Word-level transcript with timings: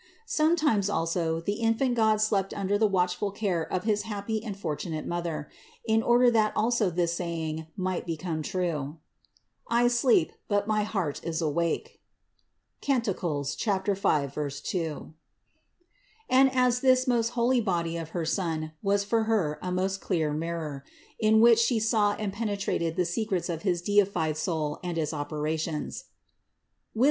Sometimes, 0.25 0.89
also, 0.89 1.39
the 1.41 1.59
infant 1.61 1.93
God 1.93 2.19
slept 2.19 2.55
under 2.55 2.75
the 2.75 2.87
watchful 2.87 3.29
care 3.29 3.61
of 3.71 3.83
his 3.83 4.01
happy 4.01 4.43
and 4.43 4.57
fortunate 4.57 5.05
Mother; 5.05 5.47
in 5.85 6.01
order 6.01 6.31
that 6.31 6.51
also 6.57 6.89
this 6.89 7.13
saying 7.13 7.67
might 7.77 8.07
become 8.07 8.41
true: 8.41 8.97
"I 9.67 9.87
sleep, 9.89 10.31
but 10.47 10.65
my 10.65 10.81
heart 10.81 11.21
is 11.23 11.39
awake" 11.39 12.01
(Cant. 12.81 13.05
5, 13.15 14.61
2). 14.63 15.13
And 16.27 16.51
as 16.55 16.79
this 16.79 17.07
most 17.07 17.29
holy 17.37 17.61
body 17.61 17.95
of 17.95 18.09
her 18.09 18.25
Son 18.25 18.71
was 18.81 19.03
for 19.03 19.25
Her 19.25 19.59
a 19.61 19.71
most 19.71 20.01
clear 20.01 20.33
mirror, 20.33 20.83
in 21.19 21.41
which 21.41 21.59
She 21.59 21.77
saw 21.79 22.15
and 22.15 22.33
penetrated 22.33 22.95
the 22.95 23.05
secrets 23.05 23.49
of 23.49 23.61
his 23.61 23.83
deified 23.83 24.35
Soul 24.35 24.79
and 24.83 24.97
its 24.97 25.13
operations 25.13 26.05
(Wis. 26.95 26.99